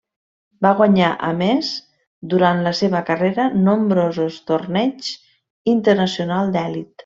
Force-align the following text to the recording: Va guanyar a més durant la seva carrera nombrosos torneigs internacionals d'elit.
Va 0.65 0.69
guanyar 0.77 1.09
a 1.27 1.29
més 1.41 1.69
durant 2.31 2.63
la 2.69 2.73
seva 2.79 3.03
carrera 3.11 3.45
nombrosos 3.69 4.41
torneigs 4.51 5.13
internacionals 5.77 6.55
d'elit. 6.59 6.93